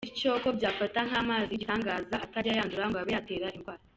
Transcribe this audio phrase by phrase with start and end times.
[0.07, 3.81] Bityo ko bayafata nk’amazi y’igitangaza atajya yandura, ngo abe yatera indwara.